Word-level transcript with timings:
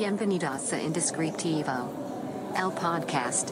Bienvenidos 0.00 0.72
a 0.72 0.82
Indescriptivo, 0.82 1.70
el 2.56 2.72
podcast. 2.72 3.50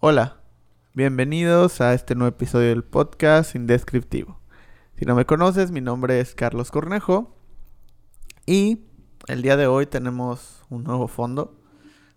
Hola, 0.00 0.42
bienvenidos 0.92 1.80
a 1.80 1.94
este 1.94 2.14
nuevo 2.14 2.28
episodio 2.28 2.68
del 2.68 2.84
podcast 2.84 3.54
Indescriptivo. 3.54 4.38
Si 4.98 5.06
no 5.06 5.14
me 5.14 5.24
conoces, 5.24 5.70
mi 5.70 5.80
nombre 5.80 6.20
es 6.20 6.34
Carlos 6.34 6.70
Cornejo 6.70 7.38
y 8.44 8.84
el 9.28 9.40
día 9.40 9.56
de 9.56 9.66
hoy 9.66 9.86
tenemos 9.86 10.62
un 10.68 10.84
nuevo 10.84 11.08
fondo, 11.08 11.58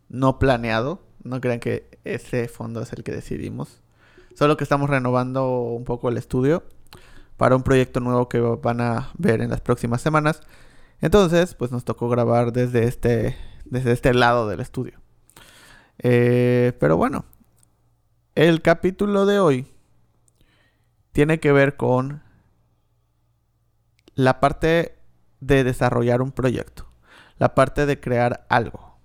no 0.09 0.37
planeado, 0.37 1.01
no 1.23 1.39
crean 1.39 1.61
que 1.61 1.97
ese 2.03 2.49
fondo 2.49 2.81
es 2.81 2.91
el 2.91 3.05
que 3.05 3.13
decidimos, 3.13 3.80
solo 4.35 4.57
que 4.57 4.63
estamos 4.63 4.89
renovando 4.89 5.61
un 5.61 5.83
poco 5.83 6.09
el 6.09 6.17
estudio 6.17 6.63
para 7.37 7.55
un 7.55 7.63
proyecto 7.63 7.99
nuevo 7.99 8.29
que 8.29 8.39
van 8.39 8.81
a 8.81 9.09
ver 9.17 9.41
en 9.41 9.49
las 9.49 9.61
próximas 9.61 10.01
semanas. 10.01 10.41
Entonces, 10.99 11.55
pues 11.55 11.71
nos 11.71 11.83
tocó 11.85 12.09
grabar 12.09 12.53
desde 12.53 12.83
este, 12.83 13.35
desde 13.65 13.91
este 13.91 14.13
lado 14.13 14.47
del 14.47 14.59
estudio. 14.59 14.99
Eh, 15.97 16.73
pero 16.79 16.97
bueno, 16.97 17.25
el 18.35 18.61
capítulo 18.61 19.25
de 19.25 19.39
hoy 19.39 19.67
tiene 21.11 21.39
que 21.39 21.51
ver 21.51 21.75
con 21.75 22.21
la 24.15 24.39
parte 24.39 24.97
de 25.39 25.63
desarrollar 25.63 26.21
un 26.21 26.31
proyecto, 26.31 26.87
la 27.37 27.55
parte 27.55 27.85
de 27.85 27.99
crear 27.99 28.45
algo, 28.49 28.99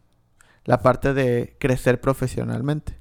la 0.64 0.82
parte 0.82 1.14
de 1.14 1.56
crecer 1.58 2.00
profesionalmente. 2.00 2.98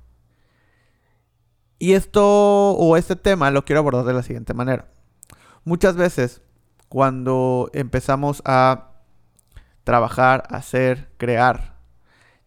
Y 1.78 1.94
esto 1.94 2.72
o 2.72 2.98
este 2.98 3.16
tema 3.16 3.52
lo 3.52 3.66
quiero 3.66 3.80
abordar 3.80 4.06
de 4.06 4.14
la 4.14 4.24
siguiente 4.24 4.54
manera. 4.54 4.88
Muchas 5.64 5.96
veces 5.96 6.42
cuando 6.90 7.70
empezamos 7.74 8.42
a 8.46 8.92
trabajar, 9.84 10.44
hacer, 10.50 11.10
crear, 11.18 11.76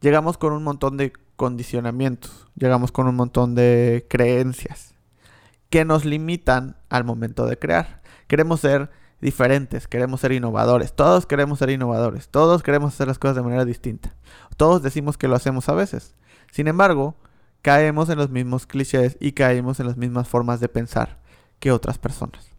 llegamos 0.00 0.38
con 0.38 0.52
un 0.52 0.64
montón 0.64 0.96
de 0.96 1.12
condicionamientos, 1.36 2.48
llegamos 2.54 2.90
con 2.90 3.06
un 3.06 3.16
montón 3.16 3.54
de 3.54 4.06
creencias 4.08 4.94
que 5.70 5.84
nos 5.84 6.04
limitan 6.04 6.76
al 6.88 7.04
momento 7.04 7.46
de 7.46 7.58
crear. 7.58 8.00
Queremos 8.26 8.60
ser 8.60 8.90
diferentes, 9.20 9.86
queremos 9.86 10.20
ser 10.20 10.32
innovadores, 10.32 10.94
todos 10.94 11.26
queremos 11.26 11.58
ser 11.58 11.70
innovadores, 11.70 12.28
todos 12.28 12.62
queremos 12.62 12.94
hacer 12.94 13.08
las 13.08 13.18
cosas 13.18 13.36
de 13.36 13.42
manera 13.42 13.64
distinta. 13.64 14.14
Todos 14.56 14.82
decimos 14.82 15.18
que 15.18 15.28
lo 15.28 15.36
hacemos 15.36 15.68
a 15.68 15.74
veces. 15.74 16.14
Sin 16.50 16.68
embargo, 16.68 17.16
caemos 17.62 18.08
en 18.08 18.18
los 18.18 18.30
mismos 18.30 18.66
clichés 18.66 19.16
y 19.20 19.32
caemos 19.32 19.80
en 19.80 19.86
las 19.86 19.96
mismas 19.96 20.28
formas 20.28 20.60
de 20.60 20.68
pensar 20.68 21.18
que 21.58 21.72
otras 21.72 21.98
personas. 21.98 22.50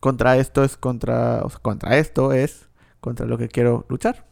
Contra 0.00 0.36
esto 0.36 0.64
es 0.64 0.76
contra, 0.76 1.42
contra 1.62 1.96
esto 1.96 2.32
es 2.32 2.68
contra 3.00 3.26
lo 3.26 3.38
que 3.38 3.48
quiero 3.48 3.86
luchar. 3.88 4.26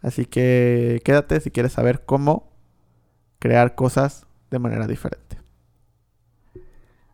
Así 0.00 0.26
que 0.26 1.00
quédate 1.04 1.40
si 1.40 1.50
quieres 1.50 1.72
saber 1.72 2.04
cómo 2.04 2.52
crear 3.38 3.74
cosas 3.74 4.26
de 4.50 4.58
manera 4.58 4.86
diferente. 4.86 5.38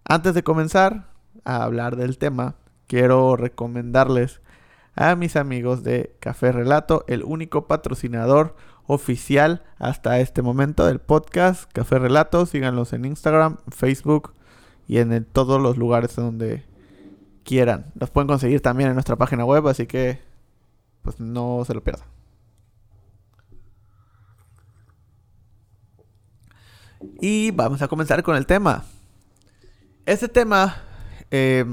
Antes 0.05 0.35
de 0.35 0.43
comenzar 0.43 1.09
a 1.45 1.63
hablar 1.63 1.97
del 1.97 2.19
tema, 2.19 2.57
quiero 2.87 3.37
recomendarles 3.37 4.41
a 4.95 5.17
mis 5.17 5.37
amigos 5.37 5.83
de 5.83 6.15
Café 6.21 6.53
Relato, 6.53 7.05
el 7.09 7.23
único 7.23 7.67
patrocinador 7.67 8.57
oficial 8.87 9.63
hasta 9.79 10.21
este 10.21 10.43
momento 10.43 10.87
del 10.87 10.99
podcast 10.99 11.71
Café 11.73 11.99
Relato. 11.99 12.47
Síganlos 12.47 12.93
en 12.93 13.05
Instagram, 13.05 13.59
Facebook 13.69 14.35
y 14.87 14.99
en 14.99 15.25
todos 15.25 15.61
los 15.61 15.77
lugares 15.77 16.15
donde 16.17 16.65
quieran. 17.45 17.93
Los 17.99 18.11
pueden 18.11 18.29
conseguir 18.29 18.61
también 18.61 18.89
en 18.89 18.95
nuestra 18.95 19.17
página 19.17 19.45
web, 19.45 19.67
así 19.69 19.87
que 19.87 20.21
pues 21.03 21.21
no 21.21 21.65
se 21.67 21.75
lo 21.75 21.83
pierdan. 21.83 22.07
Y 27.21 27.51
vamos 27.51 27.83
a 27.83 27.89
comenzar 27.89 28.23
con 28.23 28.37
el 28.37 28.47
tema. 28.47 28.85
Este 30.07 30.29
tema 30.29 30.77
eh, 31.31 31.65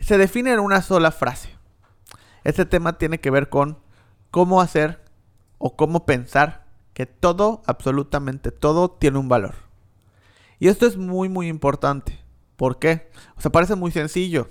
se 0.00 0.18
define 0.18 0.52
en 0.52 0.60
una 0.60 0.82
sola 0.82 1.10
frase. 1.12 1.50
Este 2.42 2.64
tema 2.64 2.98
tiene 2.98 3.20
que 3.20 3.30
ver 3.30 3.48
con 3.48 3.78
cómo 4.30 4.60
hacer 4.60 5.00
o 5.60 5.76
cómo 5.76 6.06
pensar 6.06 6.64
que 6.94 7.06
todo, 7.06 7.62
absolutamente 7.66 8.50
todo, 8.50 8.90
tiene 8.90 9.18
un 9.18 9.28
valor. 9.28 9.54
Y 10.58 10.68
esto 10.68 10.86
es 10.86 10.96
muy, 10.96 11.28
muy 11.28 11.48
importante. 11.48 12.18
¿Por 12.56 12.78
qué? 12.78 13.10
O 13.36 13.40
sea, 13.40 13.52
parece 13.52 13.76
muy 13.76 13.92
sencillo, 13.92 14.48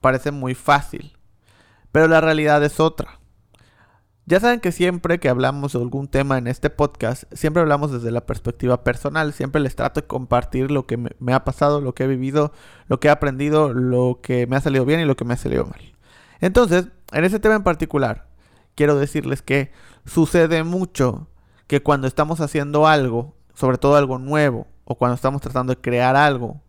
parece 0.00 0.32
muy 0.32 0.54
fácil, 0.54 1.16
pero 1.92 2.08
la 2.08 2.20
realidad 2.20 2.64
es 2.64 2.80
otra. 2.80 3.20
Ya 4.26 4.40
saben 4.40 4.60
que 4.60 4.72
siempre 4.72 5.20
que 5.20 5.28
hablamos 5.28 5.74
de 5.74 5.80
algún 5.80 6.08
tema 6.08 6.38
en 6.38 6.46
este 6.46 6.70
podcast, 6.70 7.24
siempre 7.34 7.60
hablamos 7.60 7.92
desde 7.92 8.10
la 8.10 8.24
perspectiva 8.24 8.82
personal, 8.82 9.34
siempre 9.34 9.60
les 9.60 9.76
trato 9.76 10.00
de 10.00 10.06
compartir 10.06 10.70
lo 10.70 10.86
que 10.86 10.96
me, 10.96 11.34
ha 11.34 11.44
pasado, 11.44 11.82
lo 11.82 11.94
que 11.94 12.04
he 12.04 12.06
vivido, 12.06 12.50
lo 12.88 12.98
que 13.00 13.08
he 13.08 13.10
aprendido, 13.10 13.74
lo 13.74 14.20
que 14.22 14.46
me 14.46 14.56
ha 14.56 14.62
salido 14.62 14.86
bien 14.86 15.00
y 15.00 15.04
lo 15.04 15.16
que 15.16 15.26
me 15.26 15.34
ha 15.34 15.36
salido 15.36 15.66
mal. 15.66 15.80
Entonces, 16.40 16.88
en 17.12 17.24
ese 17.24 17.38
tema 17.38 17.56
en 17.56 17.62
particular, 17.64 18.26
quiero 18.74 18.96
decirles 18.96 19.42
que 19.42 19.72
sucede 20.04 20.64
mucho 20.64 21.28
que 21.66 21.82
cuando 21.82 22.06
estamos 22.06 22.40
haciendo 22.40 22.86
algo, 22.86 23.34
sobre 23.54 23.78
todo 23.78 23.96
algo 23.96 24.18
nuevo, 24.18 24.66
o 24.84 24.96
cuando 24.96 25.14
estamos 25.14 25.40
tratando 25.40 25.74
de 25.74 25.80
crear 25.80 26.16
algo, 26.16 26.60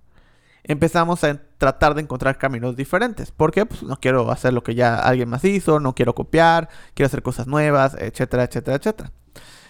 empezamos 0.64 1.24
a 1.24 1.42
tratar 1.58 1.94
de 1.94 2.02
encontrar 2.02 2.38
caminos 2.38 2.76
diferentes. 2.76 3.32
Porque 3.32 3.66
pues, 3.66 3.84
no 3.84 3.98
quiero 3.98 4.32
hacer 4.32 4.54
lo 4.54 4.64
que 4.64 4.76
ya 4.76 4.96
alguien 4.96 5.30
más 5.30 5.44
hizo, 5.44 5.80
no 5.80 5.94
quiero 5.94 6.16
copiar, 6.16 6.70
quiero 6.94 7.08
hacer 7.08 7.22
cosas 7.22 7.48
nuevas, 7.48 7.96
etcétera, 8.00 8.44
etcétera, 8.44 8.78
etcétera. 8.78 9.12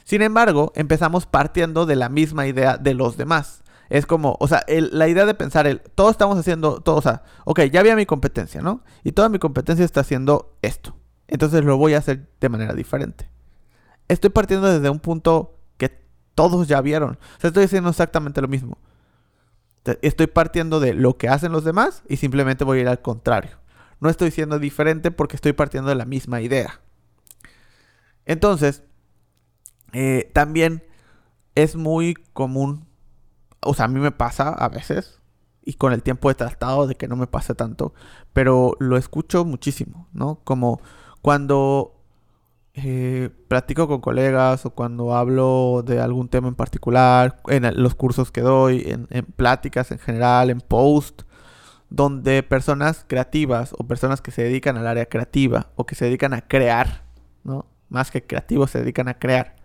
Sin 0.03 0.21
embargo, 0.21 0.71
empezamos 0.75 1.25
partiendo 1.25 1.85
de 1.85 1.95
la 1.95 2.09
misma 2.09 2.47
idea 2.47 2.77
de 2.77 2.93
los 2.93 3.17
demás. 3.17 3.63
Es 3.89 4.05
como, 4.05 4.37
o 4.39 4.47
sea, 4.47 4.63
la 4.67 5.07
idea 5.07 5.25
de 5.25 5.33
pensar, 5.35 5.67
el, 5.67 5.81
todos 5.81 6.11
estamos 6.11 6.37
haciendo, 6.37 6.81
todo, 6.81 6.95
o 6.95 7.01
sea, 7.01 7.23
ok, 7.43 7.61
ya 7.63 7.79
había 7.79 7.95
mi 7.95 8.05
competencia, 8.05 8.61
¿no? 8.61 8.83
Y 9.03 9.11
toda 9.11 9.29
mi 9.29 9.39
competencia 9.39 9.85
está 9.85 10.01
haciendo 10.01 10.57
esto. 10.61 10.95
Entonces 11.27 11.63
lo 11.63 11.77
voy 11.77 11.93
a 11.93 11.99
hacer 11.99 12.29
de 12.39 12.49
manera 12.49 12.73
diferente. 12.73 13.29
Estoy 14.07 14.29
partiendo 14.29 14.71
desde 14.71 14.89
un 14.89 14.99
punto 14.99 15.59
que 15.77 15.89
todos 16.35 16.67
ya 16.67 16.81
vieron. 16.81 17.17
O 17.37 17.39
sea, 17.39 17.47
estoy 17.49 17.65
haciendo 17.65 17.89
exactamente 17.89 18.41
lo 18.41 18.47
mismo. 18.47 18.77
Estoy 20.01 20.27
partiendo 20.27 20.79
de 20.79 20.93
lo 20.93 21.17
que 21.17 21.29
hacen 21.29 21.51
los 21.51 21.63
demás 21.63 22.03
y 22.07 22.17
simplemente 22.17 22.63
voy 22.63 22.79
a 22.79 22.81
ir 22.81 22.87
al 22.87 23.01
contrario. 23.01 23.57
No 23.99 24.09
estoy 24.09 24.31
siendo 24.31 24.59
diferente 24.59 25.11
porque 25.11 25.35
estoy 25.35 25.53
partiendo 25.53 25.89
de 25.89 25.95
la 25.95 26.05
misma 26.05 26.41
idea. 26.41 26.81
Entonces, 28.25 28.83
eh, 29.93 30.31
también 30.33 30.83
es 31.53 31.75
muy 31.75 32.15
común, 32.33 32.87
o 33.61 33.73
sea, 33.73 33.85
a 33.85 33.87
mí 33.87 33.99
me 33.99 34.11
pasa 34.11 34.49
a 34.49 34.67
veces, 34.67 35.21
y 35.63 35.75
con 35.75 35.93
el 35.93 36.03
tiempo 36.03 36.29
he 36.29 36.35
tratado 36.35 36.85
de 36.85 36.95
que 36.95 37.07
no 37.07 37.15
me 37.15 37.27
pase 37.27 37.55
tanto, 37.55 37.93
pero 38.33 38.75
lo 38.79 38.97
escucho 38.97 39.45
muchísimo, 39.45 40.07
¿no? 40.13 40.41
Como 40.43 40.81
cuando 41.25 41.95
eh, 42.75 43.31
platico 43.47 43.87
con 43.87 43.99
colegas 43.99 44.63
o 44.67 44.69
cuando 44.69 45.15
hablo 45.15 45.81
de 45.83 45.99
algún 45.99 46.29
tema 46.29 46.49
en 46.49 46.53
particular, 46.53 47.41
en 47.47 47.81
los 47.81 47.95
cursos 47.95 48.31
que 48.31 48.41
doy, 48.41 48.83
en, 48.85 49.25
pláticas 49.25 49.89
en 49.89 49.97
general, 49.97 50.51
en 50.51 50.61
post, 50.61 51.23
donde 51.89 52.43
personas 52.43 53.05
creativas 53.07 53.73
o 53.75 53.87
personas 53.87 54.21
que 54.21 54.29
se 54.29 54.43
dedican 54.43 54.77
al 54.77 54.85
área 54.85 55.07
creativa 55.07 55.71
o 55.75 55.87
que 55.87 55.95
se 55.95 56.05
dedican 56.05 56.35
a 56.35 56.41
crear, 56.41 57.05
¿no? 57.43 57.65
Más 57.89 58.11
que 58.11 58.21
creativos, 58.21 58.69
se 58.69 58.81
dedican 58.81 59.07
a 59.07 59.17
crear. 59.17 59.55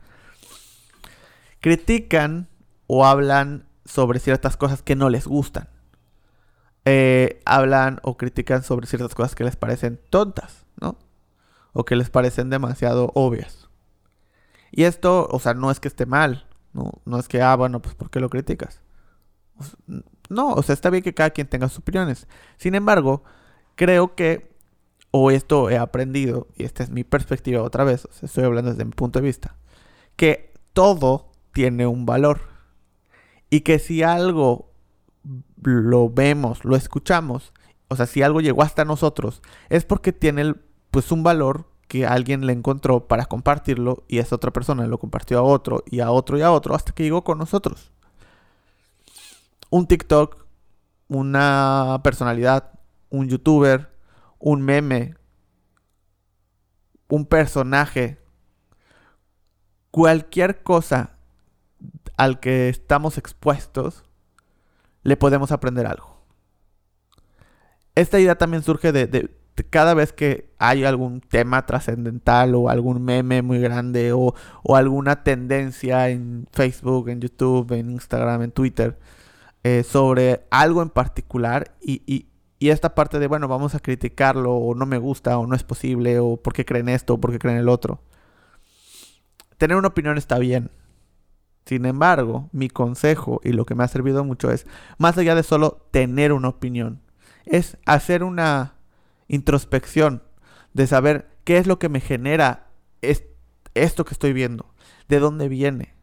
Critican 1.61 2.49
o 2.87 3.05
hablan 3.05 3.67
sobre 3.85 4.19
ciertas 4.19 4.57
cosas 4.57 4.83
que 4.83 4.97
no 4.97 5.11
les 5.11 5.27
gustan. 5.27 5.69
Eh, 6.87 7.43
hablan 7.45 8.01
o 8.03 8.17
critican 8.17 8.63
sobre 8.63 8.87
ciertas 8.87 9.15
cosas 9.15 9.35
que 9.35 9.45
les 9.45 9.57
parecen 9.57 10.01
tontas, 10.09 10.65
¿no? 10.81 10.97
O 11.73 11.85
que 11.85 11.97
les 11.97 12.11
parecen 12.11 12.51
demasiado 12.51 13.13
obvias. 13.15 13.69
Y 14.71 14.85
esto, 14.85 15.29
o 15.31 15.41
sea, 15.41 15.55
no 15.55 15.71
es 15.71 15.81
que 15.81 15.89
esté 15.89 16.07
mal, 16.07 16.47
no, 16.73 16.93
no 17.05 17.19
es 17.19 17.29
que, 17.29 17.43
ah, 17.43 17.57
bueno, 17.57 17.83
pues 17.83 17.95
¿por 17.95 18.11
qué 18.11 18.21
lo 18.21 18.31
criticas? 18.31 18.83
No, 20.29 20.53
o 20.53 20.63
sea, 20.63 20.73
está 20.73 20.91
bien 20.91 21.03
que 21.03 21.15
cada 21.15 21.31
quien 21.31 21.49
tenga 21.49 21.69
sus 21.69 21.81
opiniones. 21.81 22.29
Sin 22.57 22.75
embargo, 22.75 23.25
creo 23.75 24.15
que, 24.15 24.55
o 25.11 25.31
esto 25.31 25.71
he 25.71 25.79
aprendido, 25.79 26.47
y 26.57 26.65
esta 26.65 26.83
es 26.83 26.91
mi 26.91 27.05
perspectiva 27.05 27.63
otra 27.63 27.85
vez, 27.85 28.05
o 28.05 28.13
sea, 28.13 28.27
estoy 28.27 28.45
hablando 28.45 28.71
desde 28.71 28.85
mi 28.85 28.93
punto 28.93 29.19
de 29.19 29.27
vista, 29.27 29.57
que 30.17 30.53
todo 30.73 31.33
tiene 31.53 31.87
un 31.87 32.07
valor. 32.07 32.41
Y 33.51 33.63
que 33.63 33.81
si 33.81 34.05
algo 34.05 34.71
lo 35.63 36.09
vemos, 36.09 36.65
lo 36.65 36.77
escuchamos, 36.77 37.53
o 37.89 37.97
sea, 37.97 38.07
si 38.07 38.23
algo 38.23 38.41
llegó 38.41 38.63
hasta 38.63 38.85
nosotros, 38.85 39.43
es 39.69 39.85
porque 39.85 40.13
tiene 40.13 40.43
el 40.43 40.63
pues 40.91 41.13
un 41.13 41.23
valor 41.23 41.67
que 41.89 42.07
alguien 42.07 42.47
le 42.47 42.53
encontró 42.53 43.09
para 43.09 43.27
compartirlo 43.27 44.05
y 44.09 44.19
esa 44.19 44.37
otra 44.37 44.53
persona 44.53 44.87
lo 44.87 44.99
compartió 44.99 45.39
a 45.39 45.43
otro 45.43 45.83
y 45.87 46.01
a 46.01 46.11
otro 46.11 46.39
y 46.39 46.43
a 46.43 46.53
otro 46.53 46.75
hasta 46.75 46.93
que 46.93 47.03
llegó 47.03 47.25
con 47.25 47.39
nosotros. 47.39 47.93
un 49.71 49.87
TikTok, 49.87 50.47
una 51.09 52.01
personalidad, 52.03 52.73
un 53.11 53.29
youtuber, 53.29 53.93
un 54.39 54.63
meme, 54.63 55.17
un 57.09 57.27
personaje, 57.27 58.21
cualquier 59.91 60.63
cosa 60.63 61.17
al 62.17 62.41
que 62.41 62.69
estamos 62.69 63.19
expuestos, 63.19 64.05
le 65.03 65.17
podemos 65.17 65.53
aprender 65.53 65.87
algo. 65.87 66.21
Esta 67.95 68.21
idea 68.21 68.37
también 68.37 68.63
surge 68.63 68.93
de, 68.93 69.40
cada 69.65 69.95
vez 69.95 70.13
que 70.13 70.51
hay 70.59 70.85
algún 70.85 71.21
tema 71.21 71.67
trascendental 71.67 72.55
o 72.55 72.69
algún 72.69 73.03
meme 73.03 73.43
muy 73.43 73.59
grande 73.61 74.13
o, 74.13 74.35
alguna 74.75 75.23
tendencia 75.23 76.09
en 76.09 76.47
Facebook, 76.53 77.09
en 77.09 77.21
YouTube, 77.21 77.73
en 77.73 77.91
Instagram, 77.91 78.43
en 78.43 78.53
Twitter 78.53 78.99
eh, 79.65 79.83
sobre 79.83 80.47
algo 80.51 80.83
en 80.83 80.91
particular 80.91 81.75
y, 81.81 82.03
y, 82.07 82.27
esta 82.69 82.95
parte 82.95 83.19
de, 83.19 83.27
bueno, 83.27 83.49
vamos 83.49 83.75
a 83.75 83.81
criticarlo 83.81 84.55
o 84.55 84.75
no 84.75 84.85
me 84.85 84.99
gusta 84.99 85.39
o 85.39 85.47
no 85.47 85.57
es 85.57 85.65
posible 85.65 86.19
o 86.19 86.37
por 86.37 86.53
qué 86.53 86.67
creen 86.67 86.91
esto 86.91 87.15
o 87.15 87.21
por 87.21 87.33
qué 87.33 87.39
creen 87.39 87.57
el 87.57 87.71
otro. 87.71 88.03
Tener 89.57 89.79
una 89.79 89.89
opinión 89.89 90.19
está 90.19 90.39
bien. 90.39 90.71
Sin 91.65 91.87
embargo, 91.87 92.51
mi 92.53 92.69
consejo 92.69 93.41
y 93.45 93.53
lo 93.53 93.65
que 93.65 93.75
me 93.75 93.85
ha 93.85 93.89
servido 93.89 94.25
mucho 94.25 94.51
es, 94.51 94.67
más 94.99 95.17
allá 95.17 95.35
de 95.35 95.43
solo 95.43 95.87
tener 95.91 96.33
una 96.33 96.49
opinión, 96.49 97.01
es 97.47 97.79
hacer 97.87 98.25
una 98.25 98.75
introspección 99.31 100.23
de 100.75 100.87
saber 100.87 101.31
qué 101.45 101.59
es 101.59 101.67
lo 101.67 101.79
que 101.79 101.89
me 101.89 102.01
genera 102.01 102.69
esto 103.01 104.05
que 104.05 104.15
estoy 104.15 104.33
viendo, 104.33 104.75
de 105.09 105.21
dónde 105.21 105.49
viene, 105.49 105.95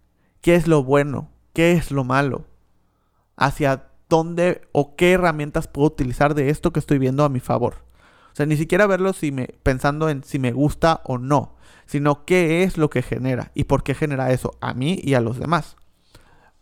qué 0.41 0.56
es 0.56 0.68
lo 0.68 0.83
bueno, 0.83 1.29
qué 1.53 1.74
es 1.74 1.91
lo 1.91 2.03
malo, 2.03 2.45
hacia 3.35 3.89
dónde 4.09 4.62
o 4.71 4.95
qué 4.95 5.12
herramientas 5.12 5.68
puedo 5.68 5.88
utilizar 5.88 6.35
de 6.35 6.50
esto 6.50 6.71
que 6.71 6.79
estoy 6.79 6.97
viendo 6.97 7.25
a 7.25 7.29
mi 7.29 7.41
favor. 7.41 7.83
O 8.31 8.35
sea, 8.38 8.45
ni 8.45 8.56
siquiera 8.56 8.88
verlo 8.88 9.12
si 9.13 9.31
me, 9.31 9.47
pensando 9.63 10.09
en 10.09 10.24
si 10.24 10.39
me 10.39 10.53
gusta 10.53 11.01
o 11.03 11.18
no, 11.18 11.56
sino 11.85 12.24
qué 12.24 12.63
es 12.63 12.77
lo 12.77 12.89
que 12.89 13.01
genera 13.01 13.51
y 13.56 13.65
por 13.65 13.83
qué 13.83 13.94
genera 13.94 14.31
eso 14.31 14.53
a 14.62 14.74
mí 14.74 15.00
y 15.03 15.15
a 15.15 15.21
los 15.21 15.38
demás. 15.38 15.75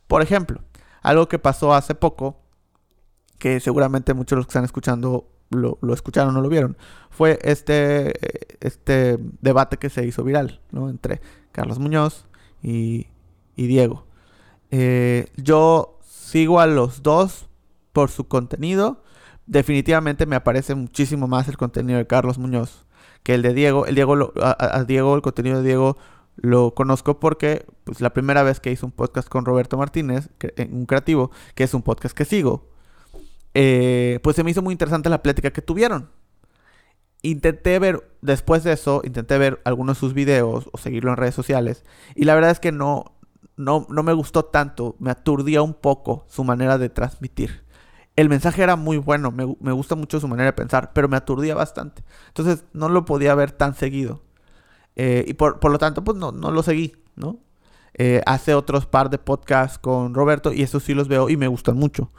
Por 0.08 0.22
ejemplo, 0.22 0.62
algo 1.02 1.28
que 1.28 1.38
pasó 1.38 1.76
hace 1.76 1.94
poco, 1.94 2.42
que 3.38 3.60
seguramente 3.60 4.14
muchos 4.16 4.32
de 4.32 4.38
los 4.38 4.46
que 4.48 4.52
están 4.52 4.66
escuchando 4.66 5.28
lo, 5.50 5.78
escucharon 5.94 6.36
o 6.36 6.42
lo 6.42 6.50
vieron, 6.50 6.78
fue 7.10 7.40
este, 7.44 8.14
este 8.66 9.18
debate 9.42 9.78
que 9.78 9.90
se 9.90 10.06
hizo 10.06 10.24
viral, 10.24 10.62
¿no? 10.72 10.90
Entre 10.90 11.22
Carlos 11.52 11.80
Muñoz 11.80 12.28
y, 12.62 13.08
Diego. 13.56 14.06
Eh, 14.72 15.28
yo 15.38 16.00
sigo 16.04 16.60
a 16.60 16.68
los 16.68 17.04
dos 17.04 17.48
por 17.94 18.10
su 18.10 18.28
contenido. 18.28 19.04
Definitivamente 19.46 20.26
me 20.26 20.36
aparece 20.36 20.76
muchísimo 20.76 21.28
más 21.28 21.48
el 21.48 21.58
contenido 21.58 21.98
de 21.98 22.08
Carlos 22.08 22.38
Muñoz 22.38 22.86
que 23.26 23.34
el 23.34 23.42
de 23.42 23.54
Diego. 23.54 23.88
El 23.88 23.96
Diego 23.96 24.34
a, 24.42 24.84
Diego, 24.84 25.16
el 25.16 25.22
contenido 25.24 25.58
de 25.58 25.68
Diego 25.68 25.98
lo 26.36 26.76
conozco 26.76 27.20
porque 27.20 27.66
pues, 27.84 28.00
la 28.00 28.12
primera 28.12 28.44
vez 28.44 28.60
que 28.60 28.72
hice 28.72 28.86
un 28.86 28.92
podcast 28.92 29.28
con 29.28 29.46
Roberto 29.46 29.78
Martínez, 29.78 30.30
un 30.72 30.86
creativo, 30.86 31.32
que 31.56 31.64
es 31.64 31.74
un 31.74 31.82
podcast 31.82 32.16
que 32.16 32.24
sigo, 32.24 32.70
eh, 33.56 34.20
pues 34.22 34.36
se 34.36 34.44
me 34.44 34.52
hizo 34.52 34.62
muy 34.62 34.74
interesante 34.74 35.10
la 35.10 35.24
plática 35.24 35.52
que 35.52 35.62
tuvieron. 35.62 36.12
Intenté 37.22 37.80
ver, 37.80 38.18
después 38.22 38.64
de 38.64 38.74
eso, 38.74 39.02
intenté 39.04 39.38
ver 39.38 39.62
algunos 39.64 39.96
de 39.96 40.00
sus 40.02 40.14
videos 40.14 40.70
o 40.74 40.78
seguirlo 40.78 41.12
en 41.12 41.18
redes 41.18 41.34
sociales. 41.34 41.86
Y 42.16 42.26
la 42.26 42.36
verdad 42.36 42.52
es 42.52 42.60
que 42.60 42.74
no, 42.74 43.16
no, 43.56 43.88
no 43.90 44.04
me 44.04 44.14
gustó 44.14 44.44
tanto, 44.46 44.98
me 45.00 45.10
aturdía 45.10 45.62
un 45.62 45.74
poco 45.74 46.26
su 46.28 46.44
manera 46.44 46.78
de 46.78 46.90
transmitir. 46.90 47.64
El 48.18 48.30
mensaje 48.30 48.62
era 48.62 48.76
muy 48.76 48.98
bueno, 48.98 49.32
me, 49.32 49.72
gusta 49.72 49.96
mucho 49.96 50.20
su 50.20 50.28
manera 50.28 50.48
de 50.48 50.54
pensar, 50.54 50.92
pero 50.94 51.08
me 51.08 51.18
aturdía 51.18 51.56
bastante. 51.56 52.04
Entonces 52.28 52.66
no 52.74 52.90
lo 52.90 53.06
podía 53.06 53.36
ver 53.36 53.52
tan 53.52 53.74
seguido. 53.74 54.22
Eh, 54.98 55.24
y 55.28 55.34
por, 55.34 55.64
lo 55.70 55.78
tanto, 55.78 56.04
pues 56.04 56.18
no, 56.18 56.32
no 56.32 56.52
lo 56.52 56.62
seguí, 56.62 56.96
¿no? 57.16 57.40
Eh, 57.94 58.22
hace 58.26 58.54
otros 58.54 58.86
par 58.86 59.10
de 59.10 59.18
podcasts 59.18 59.80
con 59.80 60.14
Roberto 60.14 60.52
y 60.52 60.62
esos 60.62 60.84
sí 60.84 60.94
los 60.94 61.08
veo 61.08 61.30
y 61.30 61.38
me 61.38 61.48
gustan 61.48 61.78
mucho. 61.78 62.12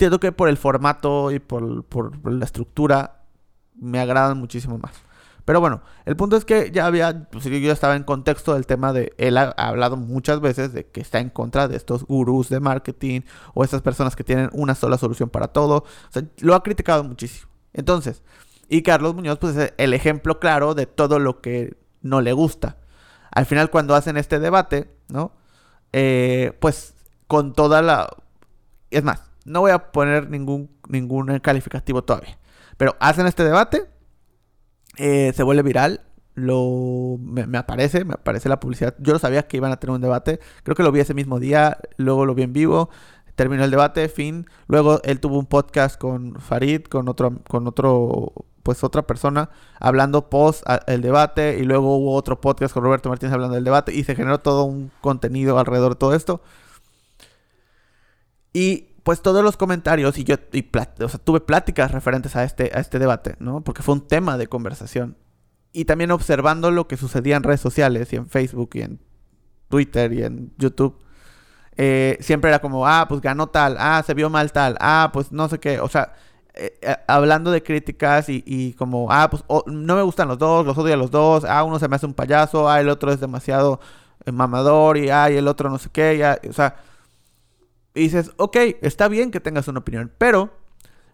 Siento 0.00 0.18
que 0.18 0.32
por 0.32 0.48
el 0.48 0.56
formato 0.56 1.30
y 1.30 1.40
por, 1.40 2.32
la 2.32 2.46
estructura 2.46 3.20
me 3.74 4.00
agradan 4.00 4.38
muchísimo 4.38 4.78
más. 4.78 4.94
Pero 5.44 5.60
bueno, 5.60 5.82
el 6.06 6.16
punto 6.16 6.38
es 6.38 6.46
que 6.46 6.70
ya 6.70 6.86
había, 6.86 7.28
pues 7.28 7.44
yo 7.44 7.70
estaba 7.70 7.96
en 7.96 8.04
contexto 8.04 8.54
del 8.54 8.64
tema 8.64 8.94
de, 8.94 9.12
él 9.18 9.36
ha 9.36 9.50
hablado 9.58 9.98
muchas 9.98 10.40
veces 10.40 10.72
de 10.72 10.86
que 10.86 11.02
está 11.02 11.20
en 11.20 11.28
contra 11.28 11.68
de 11.68 11.76
estos 11.76 12.04
gurús 12.04 12.48
de 12.48 12.60
marketing 12.60 13.20
o 13.52 13.62
estas 13.62 13.82
personas 13.82 14.16
que 14.16 14.24
tienen 14.24 14.48
una 14.54 14.74
sola 14.74 14.96
solución 14.96 15.28
para 15.28 15.48
todo. 15.48 15.84
O 16.08 16.12
sea, 16.12 16.22
lo 16.38 16.54
ha 16.54 16.62
criticado 16.62 17.04
muchísimo. 17.04 17.50
Entonces, 17.74 18.22
y 18.70 18.80
Carlos 18.80 19.14
Muñoz, 19.14 19.36
pues 19.36 19.54
es 19.54 19.74
el 19.76 19.92
ejemplo 19.92 20.40
claro 20.40 20.72
de 20.72 20.86
todo 20.86 21.18
lo 21.18 21.42
que 21.42 21.76
no 22.00 22.22
le 22.22 22.32
gusta. 22.32 22.78
Al 23.32 23.44
final, 23.44 23.68
cuando 23.68 23.94
hacen 23.94 24.16
este 24.16 24.38
debate, 24.38 24.90
¿no? 25.08 25.32
Eh, 25.92 26.56
pues 26.58 26.94
con 27.26 27.52
toda 27.52 27.82
la... 27.82 28.08
Es 28.90 29.04
más, 29.04 29.29
no 29.44 29.60
voy 29.60 29.70
a 29.70 29.90
poner 29.92 30.30
ningún, 30.30 30.70
ningún 30.88 31.38
calificativo 31.40 32.02
todavía. 32.02 32.38
Pero 32.76 32.96
hacen 33.00 33.26
este 33.26 33.44
debate, 33.44 33.86
eh, 34.96 35.32
se 35.34 35.42
vuelve 35.42 35.62
viral, 35.62 36.02
lo, 36.34 37.18
me, 37.20 37.58
aparece, 37.58 38.04
me 38.04 38.14
aparece 38.14 38.48
la 38.48 38.60
publicidad. 38.60 38.94
Yo 38.98 39.12
no 39.12 39.18
sabía 39.18 39.46
que 39.46 39.56
iban 39.56 39.72
a 39.72 39.78
tener 39.78 39.94
un 39.94 40.00
debate, 40.00 40.40
creo 40.62 40.74
que 40.76 40.82
lo 40.82 40.92
vi 40.92 41.00
ese 41.00 41.14
mismo 41.14 41.38
día, 41.38 41.78
luego 41.96 42.26
lo 42.26 42.34
vi 42.34 42.42
en 42.42 42.52
vivo, 42.52 42.90
terminó 43.34 43.64
el 43.64 43.70
debate, 43.70 44.08
fin. 44.08 44.46
Luego 44.66 45.00
él 45.04 45.20
tuvo 45.20 45.38
un 45.38 45.46
podcast 45.46 45.98
con 45.98 46.36
Farid, 46.40 46.82
con 46.82 47.08
otro, 47.08 47.38
con 47.48 47.66
otro, 47.66 48.32
pues 48.62 48.84
otra 48.84 49.02
persona, 49.06 49.50
hablando 49.78 50.30
post 50.30 50.62
el 50.86 51.02
debate, 51.02 51.58
y 51.58 51.64
luego 51.64 51.96
hubo 51.96 52.14
otro 52.14 52.40
podcast 52.40 52.74
con 52.74 52.82
Roberto 52.82 53.08
Martínez 53.08 53.34
hablando 53.34 53.54
del 53.54 53.64
debate, 53.64 53.94
y 53.94 54.04
se 54.04 54.14
generó 54.14 54.38
todo 54.38 54.64
un 54.64 54.90
contenido 55.00 55.58
alrededor 55.58 55.92
de 55.92 55.98
todo 55.98 56.14
esto. 56.14 56.42
Y 58.52 58.89
pues 59.10 59.22
todos 59.22 59.42
los 59.42 59.56
comentarios 59.56 60.16
y 60.18 60.22
yo 60.22 60.38
tuve 60.38 61.40
pláticas 61.40 61.90
referentes 61.90 62.36
a 62.36 62.44
este, 62.44 62.70
a 62.72 62.78
este 62.78 63.00
debate, 63.00 63.34
¿no? 63.40 63.60
Porque 63.60 63.82
fue 63.82 63.96
un 63.96 64.06
tema 64.06 64.38
de 64.38 64.46
conversación. 64.46 65.16
Y 65.72 65.84
también 65.86 66.12
observando 66.12 66.70
lo 66.70 66.86
que 66.86 66.96
sucedía 66.96 67.34
en 67.34 67.42
redes 67.42 67.60
sociales 67.60 68.12
y 68.12 68.16
en 68.16 68.28
Facebook 68.28 68.70
y 68.74 68.82
en 68.82 69.00
Twitter 69.68 70.12
y 70.12 70.22
en 70.22 70.52
YouTube. 70.58 70.96
Eh, 71.76 72.18
siempre 72.20 72.50
era 72.50 72.60
como, 72.60 72.86
ah, 72.86 73.06
pues 73.08 73.20
ganó 73.20 73.48
tal, 73.48 73.78
ah, 73.80 74.00
se 74.06 74.14
vio 74.14 74.30
mal 74.30 74.52
tal, 74.52 74.76
ah, 74.78 75.10
pues 75.12 75.32
no 75.32 75.48
sé 75.48 75.58
qué. 75.58 75.80
O 75.80 75.88
sea, 75.88 76.12
eh, 76.54 76.78
eh, 76.80 76.96
hablando 77.08 77.50
de 77.50 77.64
críticas 77.64 78.28
y, 78.28 78.74
como, 78.74 79.10
ah, 79.10 79.28
pues 79.28 79.42
no 79.66 79.96
me 79.96 80.02
gustan 80.02 80.28
los 80.28 80.38
dos, 80.38 80.64
los 80.64 80.78
odio 80.78 80.94
a 80.94 80.96
los 80.96 81.10
dos, 81.10 81.44
ah, 81.44 81.64
uno 81.64 81.80
se 81.80 81.88
me 81.88 81.96
hace 81.96 82.06
un 82.06 82.14
payaso, 82.14 82.68
ah, 82.68 82.80
el 82.80 82.88
otro 82.88 83.10
es 83.10 83.18
demasiado 83.18 83.80
mamador 84.32 84.98
y 84.98 85.10
ah, 85.10 85.28
y 85.32 85.36
el 85.36 85.48
otro 85.48 85.68
no 85.68 85.78
sé 85.78 85.88
qué, 85.92 86.16
ya, 86.16 86.38
o 86.48 86.52
sea 86.52 86.76
y 87.94 88.02
dices, 88.02 88.32
ok, 88.36 88.56
está 88.82 89.08
bien 89.08 89.30
que 89.30 89.40
tengas 89.40 89.68
una 89.68 89.80
opinión, 89.80 90.12
pero, 90.18 90.50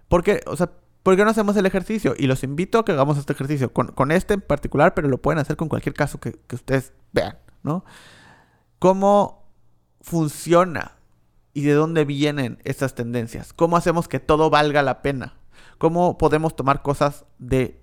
¿por 0.08 0.22
qué, 0.22 0.40
o 0.46 0.56
sea, 0.56 0.72
¿por 1.02 1.16
qué 1.16 1.24
no 1.24 1.30
hacemos 1.30 1.56
el 1.56 1.66
ejercicio? 1.66 2.14
Y 2.16 2.26
los 2.26 2.42
invito 2.42 2.78
a 2.78 2.84
que 2.84 2.92
hagamos 2.92 3.16
este 3.16 3.32
ejercicio, 3.32 3.72
con, 3.72 4.12
este 4.12 4.34
en 4.34 4.40
particular, 4.42 4.94
pero 4.94 5.08
lo 5.08 5.18
pueden 5.18 5.38
hacer 5.38 5.56
con 5.56 5.68
cualquier 5.68 5.94
caso 5.94 6.20
que, 6.20 6.38
ustedes 6.52 6.92
vean, 7.12 7.38
¿no? 7.62 7.84
¿Cómo 8.78 9.48
funciona 10.02 10.98
y 11.54 11.62
de 11.62 11.72
dónde 11.72 12.04
vienen 12.04 12.58
estas 12.64 12.94
tendencias? 12.94 13.54
¿Cómo 13.54 13.78
hacemos 13.78 14.06
que 14.08 14.20
todo 14.20 14.50
valga 14.50 14.82
la 14.82 15.00
pena? 15.00 15.34
¿Cómo 15.78 16.18
podemos 16.18 16.56
tomar 16.56 16.82
cosas 16.82 17.24
de 17.38 17.82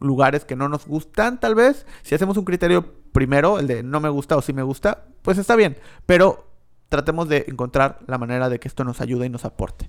lugares 0.00 0.44
que 0.44 0.56
no 0.56 0.68
nos 0.68 0.86
gustan, 0.86 1.38
tal 1.38 1.54
vez? 1.54 1.86
Si 2.02 2.16
hacemos 2.16 2.36
un 2.36 2.44
criterio 2.44 2.92
primero, 3.12 3.60
el 3.60 3.68
de 3.68 3.84
no 3.84 4.00
me 4.00 4.08
gusta 4.08 4.36
o 4.36 4.42
sí 4.42 4.52
me 4.52 4.64
gusta, 4.64 5.06
pues 5.22 5.38
está 5.38 5.54
bien, 5.54 5.76
pero 6.06 6.53
tratemos 6.88 7.28
de 7.28 7.44
encontrar 7.48 7.98
la 8.06 8.18
manera 8.18 8.48
de 8.48 8.58
que 8.58 8.68
esto 8.68 8.84
nos 8.84 9.00
ayude 9.00 9.26
y 9.26 9.28
nos 9.28 9.44
aporte. 9.44 9.88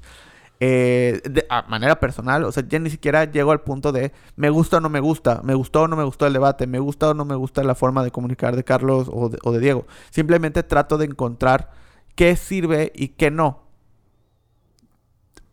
Eh, 0.62 1.22
de 1.30 1.46
a 1.50 1.64
manera 1.64 2.00
personal, 2.00 2.46
o 2.46 2.52
sea, 2.52 2.64
ya 2.66 2.80
ni 2.80 2.90
siquiera 2.90 3.26
llego 3.26 3.52
al 3.52 3.62
punto 3.62 3.92
de 3.92 4.14
me 4.38 4.50
gusta 4.50 4.78
o 4.78 4.80
no 4.80 4.88
me 4.88 5.02
gusta, 5.02 5.42
me 5.44 5.54
gustó 5.54 5.82
o 5.82 5.88
no 5.90 5.98
me 5.98 6.06
gustó 6.06 6.28
el 6.28 6.34
debate, 6.34 6.66
me 6.66 6.80
gusta 6.80 7.10
o 7.10 7.14
no 7.14 7.26
me 7.26 7.36
gusta 7.36 7.62
la 7.64 7.76
forma 7.76 8.06
de 8.06 8.12
comunicar 8.12 8.56
de 8.56 8.64
Carlos 8.64 9.10
o 9.12 9.30
de, 9.30 9.60
Diego. 9.60 9.86
Simplemente 10.12 10.64
trato 10.64 10.98
de 10.98 11.06
encontrar 11.06 11.72
qué 12.16 12.38
sirve 12.38 12.94
y 12.96 13.10
qué 13.10 13.32
no. 13.32 13.66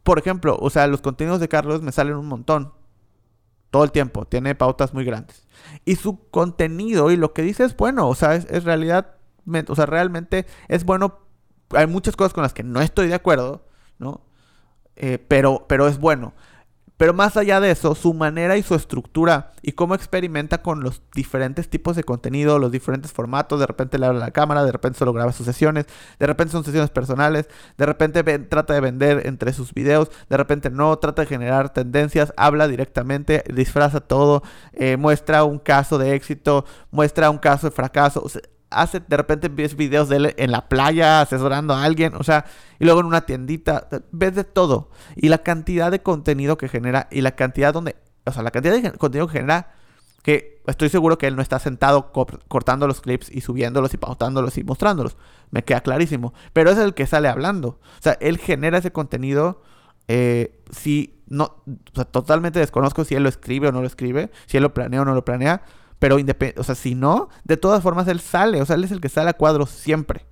Por 0.05 0.19
ejemplo, 0.19 0.57
o 0.61 0.71
sea, 0.71 0.87
los 0.87 1.01
contenidos 1.01 1.41
de 1.41 1.49
Carlos 1.49 1.83
me 1.83 1.93
salen 1.93 2.17
un 2.17 2.27
montón. 2.27 2.73
Todo 3.71 3.85
el 3.85 3.91
tiempo. 3.91 4.27
Tiene 4.27 4.55
pautas 4.55 4.93
muy 4.93 5.05
grandes. 5.05 5.47
Y 5.85 5.97
su 5.97 6.29
contenido 6.31 7.11
y 7.11 7.17
lo 7.17 7.33
que 7.33 7.43
dice 7.43 7.65
es 7.65 7.77
bueno. 7.77 8.09
O 8.09 8.15
sea, 8.15 8.35
es, 8.35 8.65
realidad. 8.65 9.15
O 9.69 9.75
sea, 9.75 9.87
realmente 9.87 10.47
es 10.69 10.85
bueno 10.85 11.21
hay 11.75 11.87
muchas 11.87 12.17
cosas 12.17 12.33
con 12.33 12.43
las 12.43 12.55
que 12.55 12.63
no 12.63 12.81
estoy 12.81 13.09
de 13.09 13.15
acuerdo, 13.15 13.65
¿no? 13.99 14.21
Eh, 14.97 15.19
pero, 15.19 15.67
pero 15.69 15.89
es 15.89 15.99
bueno. 15.99 16.35
Pero 17.03 17.15
más 17.15 17.37
allá 17.37 17.59
de 17.59 17.73
eso, 17.73 17.97
su 17.97 18.15
manera 18.15 18.57
y 18.57 18.63
su 18.63 18.77
estructura 18.77 19.55
y 19.61 19.73
cómo 19.73 19.97
experimenta 19.97 20.63
con 20.63 20.85
los 20.85 21.03
diferentes 21.17 21.69
tipos 21.69 21.97
de 21.97 22.05
contenido, 22.05 22.61
los 22.61 22.71
diferentes 22.71 23.11
formatos, 23.11 23.59
de 23.59 23.67
repente 23.67 23.99
le 23.99 24.07
habla 24.07 24.23
a 24.23 24.27
la 24.27 24.31
cámara, 24.31 24.65
de 24.65 24.71
repente 24.71 25.01
solo 25.01 25.13
graba 25.13 25.33
sus 25.33 25.45
sesiones, 25.45 25.87
de 26.21 26.27
repente 26.29 26.53
son 26.53 26.63
sesiones 26.63 26.91
personales, 26.91 27.49
de 27.77 27.87
repente 27.87 28.23
trata 28.39 28.75
de 28.75 28.81
vender 28.81 29.27
entre 29.27 29.53
sus 29.53 29.75
videos, 29.75 30.13
de 30.29 30.37
repente 30.37 30.71
no, 30.71 30.97
trata 31.01 31.23
de 31.23 31.27
generar 31.27 31.73
tendencias, 31.73 32.33
habla 32.37 32.69
directamente, 32.69 33.43
disfraza 33.53 33.99
todo, 33.99 34.45
eh, 34.73 34.97
muestra 34.97 35.43
un 35.43 35.59
caso 35.59 35.99
de 35.99 36.15
éxito, 36.15 36.67
muestra 36.93 37.31
un 37.31 37.39
caso 37.39 37.69
de 37.69 37.75
fracaso. 37.75 38.25
Hace, 38.75 39.01
de 39.01 39.17
repente 39.17 39.49
ves 39.49 39.77
videos 39.77 40.09
de 40.09 40.17
él 40.17 40.35
en 40.37 40.51
la 40.51 40.69
playa 40.69 41.21
asesorando 41.21 41.75
a 41.75 41.85
alguien, 41.85 42.15
o 42.15 42.23
sea, 42.23 42.45
y 42.79 42.85
luego 42.85 43.01
en 43.01 43.07
una 43.07 43.23
tiendita, 43.23 43.89
ves 44.11 44.35
de 44.35 44.45
todo. 44.45 44.91
Y 45.17 45.29
la 45.29 45.39
cantidad 45.39 45.91
de 45.91 46.03
contenido 46.03 46.57
que 46.57 46.69
genera 46.69 47.09
y 47.11 47.21
la 47.21 47.33
cantidad 47.33 47.73
donde, 47.73 47.97
o 48.25 48.33
sea, 48.33 48.43
la 48.43 48.51
cantidad 48.51 48.75
de 48.75 48.93
contenido 48.93 49.27
que 49.29 49.39
genera, 49.39 49.75
que 50.23 50.63
estoy 50.67 50.89
seguro 50.89 51.19
que 51.19 51.27
él 51.27 51.37
no 51.37 51.43
está 51.43 51.59
sentado 51.59 52.13
cortando 52.13 52.87
los 52.87 53.01
clips 53.01 53.31
y 53.31 53.41
subiéndolos 53.41 53.93
y 53.95 53.97
pautándolos 53.97 54.57
y 54.57 54.65
mostrándolos. 54.65 55.17
Me 55.51 55.65
queda 55.65 55.81
clarísimo. 55.81 56.33
Pero 56.53 56.71
es 56.71 56.79
el 56.79 56.95
que 56.95 57.07
sale 57.07 57.29
hablando. 57.29 57.69
O 57.69 58.03
sea, 58.03 58.17
él 58.21 58.39
genera 58.39 58.79
ese 58.79 58.93
contenido. 58.93 59.63
Eh, 60.07 60.61
si 60.71 61.23
no, 61.27 61.63
o 61.67 61.95
sea, 61.95 62.05
totalmente 62.05 62.61
desconozco 62.61 63.05
si 63.05 63.15
él 63.15 63.25
lo 63.25 63.29
escribe 63.29 63.69
o 63.69 63.73
no 63.73 63.81
lo 63.81 63.87
escribe, 63.87 64.31
si 64.47 64.59
él 64.59 64.63
lo 64.63 64.75
planea 64.75 65.03
o 65.03 65.05
no 65.05 65.15
lo 65.15 65.25
planea. 65.25 65.63
Pero 66.03 66.17
o 66.57 66.65
sea, 66.65 66.75
si 66.75 66.97
no, 66.97 67.29
de 67.45 67.57
todas 67.57 67.81
formas 67.81 68.09
él 68.09 68.19
sale, 68.19 68.61
o 68.61 68.67
sea, 68.67 68.75
él 68.75 68.83
es 68.83 68.91
el 68.91 69.01
que 69.01 69.09
sale 69.09 69.31
a 69.31 69.35
cuadro 69.35 69.67
siempre. 69.67 70.27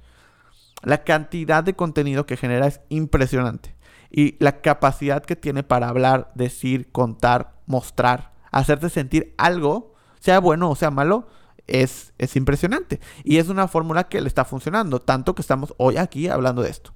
La 0.83 1.05
cantidad 1.05 1.63
de 1.63 1.75
contenido 1.75 2.27
que 2.27 2.37
genera 2.37 2.67
es 2.67 2.81
impresionante. 2.89 3.77
Y 4.11 4.35
la 4.43 4.63
capacidad 4.63 5.25
que 5.25 5.37
tiene 5.37 5.63
para 5.63 5.89
hablar, 5.89 6.33
decir, 6.35 6.91
contar, 6.91 7.53
mostrar, 7.67 8.33
hacerte 8.51 8.91
sentir 8.91 9.33
algo, 9.39 9.95
sea 10.19 10.41
bueno 10.41 10.71
o 10.71 10.75
sea 10.75 10.91
malo, 10.91 11.29
es, 11.69 12.15
es 12.19 12.35
impresionante. 12.35 12.99
Y 13.23 13.37
es 13.37 13.49
una 13.49 13.69
fórmula 13.69 14.09
que 14.09 14.21
le 14.21 14.27
está 14.27 14.45
funcionando, 14.45 14.99
tanto 14.99 15.37
que 15.37 15.43
estamos 15.43 15.73
hoy 15.77 15.99
aquí 15.99 16.27
hablando 16.27 16.63
de 16.63 16.71
esto. 16.71 16.93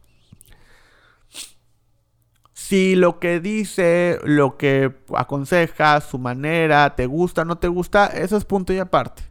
Si 2.75 2.97
lo 2.97 3.21
que 3.21 3.39
dice, 3.39 4.19
lo 4.25 4.57
que 4.57 4.93
aconseja, 5.15 6.01
su 6.01 6.19
manera, 6.19 6.97
te 6.97 7.07
gusta, 7.07 7.45
no 7.45 7.57
te 7.57 7.69
gusta, 7.69 8.07
eso 8.07 8.37
es 8.37 8.45
punto 8.45 8.73
y 8.73 8.81
aparte. 8.81 9.23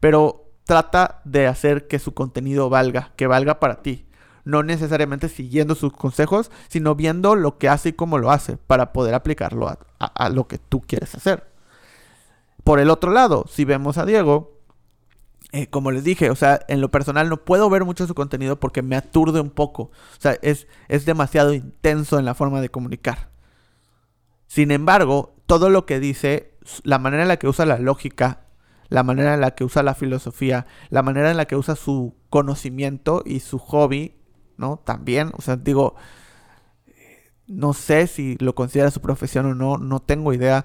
Pero 0.00 0.50
trata 0.66 1.22
de 1.24 1.46
hacer 1.46 1.88
que 1.88 1.98
su 1.98 2.12
contenido 2.12 2.68
valga, 2.68 3.12
que 3.16 3.26
valga 3.26 3.58
para 3.58 3.80
ti. 3.80 4.06
No 4.44 4.62
necesariamente 4.62 5.30
siguiendo 5.30 5.74
sus 5.74 5.94
consejos, 5.94 6.50
sino 6.68 6.94
viendo 6.94 7.36
lo 7.36 7.56
que 7.56 7.70
hace 7.70 7.88
y 7.88 7.92
cómo 7.94 8.18
lo 8.18 8.30
hace 8.30 8.58
para 8.58 8.92
poder 8.92 9.14
aplicarlo 9.14 9.66
a, 9.66 9.78
a 9.98 10.28
lo 10.28 10.46
que 10.46 10.58
tú 10.58 10.82
quieres 10.82 11.14
hacer. 11.14 11.50
Por 12.64 12.80
el 12.80 12.90
otro 12.90 13.12
lado, 13.12 13.46
si 13.48 13.64
vemos 13.64 13.96
a 13.96 14.04
Diego, 14.04 14.59
eh, 15.52 15.66
como 15.66 15.90
les 15.90 16.04
dije, 16.04 16.30
o 16.30 16.36
sea, 16.36 16.60
en 16.68 16.80
lo 16.80 16.90
personal 16.90 17.28
no 17.28 17.44
puedo 17.44 17.68
ver 17.68 17.84
mucho 17.84 18.06
su 18.06 18.14
contenido 18.14 18.60
porque 18.60 18.82
me 18.82 18.96
aturde 18.96 19.40
un 19.40 19.50
poco. 19.50 19.84
O 19.84 20.20
sea, 20.20 20.36
es, 20.42 20.68
es 20.88 21.04
demasiado 21.04 21.54
intenso 21.54 22.18
en 22.18 22.24
la 22.24 22.34
forma 22.34 22.60
de 22.60 22.68
comunicar. 22.68 23.30
Sin 24.46 24.70
embargo, 24.70 25.34
todo 25.46 25.70
lo 25.70 25.86
que 25.86 25.98
dice, 25.98 26.54
la 26.84 26.98
manera 26.98 27.22
en 27.22 27.28
la 27.28 27.38
que 27.38 27.48
usa 27.48 27.66
la 27.66 27.78
lógica, 27.78 28.46
la 28.88 29.02
manera 29.02 29.34
en 29.34 29.40
la 29.40 29.52
que 29.54 29.64
usa 29.64 29.82
la 29.82 29.94
filosofía, 29.94 30.66
la 30.88 31.02
manera 31.02 31.30
en 31.30 31.36
la 31.36 31.46
que 31.46 31.56
usa 31.56 31.76
su 31.76 32.14
conocimiento 32.28 33.22
y 33.24 33.40
su 33.40 33.58
hobby, 33.58 34.16
¿no? 34.56 34.78
También, 34.78 35.32
o 35.36 35.42
sea, 35.42 35.56
digo, 35.56 35.96
no 37.46 37.72
sé 37.72 38.06
si 38.06 38.36
lo 38.38 38.54
considera 38.54 38.90
su 38.90 39.00
profesión 39.00 39.46
o 39.46 39.54
no, 39.54 39.76
no 39.76 40.00
tengo 40.00 40.32
idea 40.32 40.64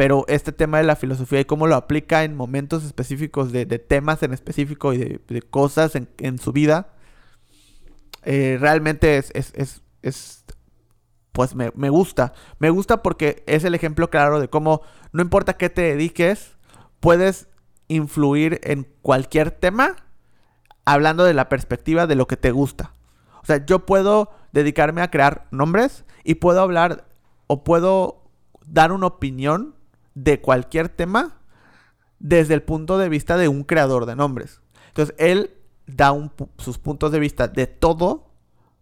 pero 0.00 0.24
este 0.28 0.52
tema 0.52 0.78
de 0.78 0.84
la 0.84 0.96
filosofía 0.96 1.40
y 1.40 1.44
cómo 1.44 1.66
lo 1.66 1.76
aplica 1.76 2.24
en 2.24 2.34
momentos 2.34 2.84
específicos 2.84 3.52
de, 3.52 3.66
temas 3.66 4.22
en 4.22 4.32
específico 4.32 4.94
y 4.94 4.96
de, 4.96 5.42
cosas 5.42 5.92
en, 5.94 6.38
su 6.38 6.52
vida, 6.52 6.94
eh, 8.22 8.56
realmente 8.58 9.18
es, 9.18 9.30
es, 9.34 10.44
pues 11.32 11.54
me, 11.54 11.70
me, 11.74 11.90
gusta. 11.90 12.32
Me 12.58 12.70
gusta 12.70 13.02
porque 13.02 13.44
es 13.46 13.64
el 13.64 13.74
ejemplo 13.74 14.08
claro 14.08 14.40
de 14.40 14.48
cómo 14.48 14.80
no 15.12 15.20
importa 15.20 15.58
qué 15.58 15.68
te 15.68 15.82
dediques, 15.82 16.56
puedes 17.00 17.48
influir 17.88 18.58
en 18.62 18.88
cualquier 19.02 19.50
tema 19.50 19.96
hablando 20.86 21.24
de 21.24 21.34
la 21.34 21.50
perspectiva 21.50 22.06
de 22.06 22.14
lo 22.14 22.26
que 22.26 22.38
te 22.38 22.52
gusta. 22.52 22.94
O 23.42 23.44
sea, 23.44 23.66
yo 23.66 23.84
puedo 23.84 24.30
dedicarme 24.52 25.02
a 25.02 25.10
crear 25.10 25.46
nombres 25.50 26.06
y 26.24 26.36
puedo 26.36 26.62
hablar 26.62 27.06
o 27.48 27.64
puedo 27.64 28.30
dar 28.64 28.92
una 28.92 29.06
opinión 29.06 29.78
de 30.24 30.40
cualquier 30.40 30.88
tema 30.88 31.38
desde 32.18 32.54
el 32.54 32.62
punto 32.62 32.98
de 32.98 33.08
vista 33.08 33.36
de 33.36 33.48
un 33.48 33.64
creador 33.64 34.06
de 34.06 34.16
nombres. 34.16 34.60
Entonces, 34.88 35.14
él 35.18 35.56
da 35.86 36.12
sus 36.58 36.78
puntos 36.78 37.10
de 37.10 37.18
vista 37.18 37.48
de 37.48 37.66
todo 37.66 38.30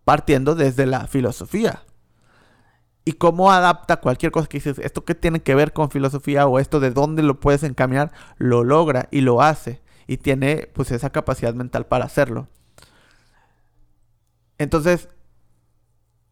partiendo 0.04 0.54
desde 0.54 0.86
la 0.86 1.06
filosofía. 1.06 1.84
Y 3.04 3.12
cómo 3.12 3.52
adapta 3.52 3.98
cualquier 3.98 4.32
cosa 4.32 4.48
que 4.48 4.58
dices, 4.58 4.78
esto 4.80 5.04
que 5.04 5.14
tiene 5.14 5.40
que 5.40 5.54
ver 5.54 5.72
con 5.72 5.90
filosofía 5.90 6.46
o 6.46 6.58
esto 6.58 6.80
de 6.80 6.90
dónde 6.90 7.22
lo 7.22 7.40
puedes 7.40 7.62
encaminar, 7.62 8.12
lo 8.36 8.64
logra 8.64 9.08
y 9.10 9.20
lo 9.20 9.40
hace. 9.40 9.80
Y 10.06 10.18
tiene 10.18 10.68
pues 10.74 10.90
esa 10.90 11.10
capacidad 11.10 11.54
mental 11.54 11.86
para 11.86 12.04
hacerlo. 12.04 12.48
Entonces, 14.58 15.08